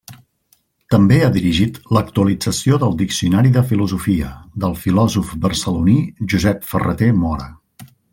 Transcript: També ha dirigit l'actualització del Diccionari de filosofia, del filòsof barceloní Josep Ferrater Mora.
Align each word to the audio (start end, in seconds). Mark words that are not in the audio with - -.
També 0.93 1.17
ha 1.25 1.33
dirigit 1.35 1.75
l'actualització 1.97 2.79
del 2.83 2.97
Diccionari 3.01 3.51
de 3.57 3.63
filosofia, 3.73 4.31
del 4.65 4.73
filòsof 4.87 5.35
barceloní 5.45 5.99
Josep 6.35 6.67
Ferrater 6.73 7.11
Mora. 7.25 7.51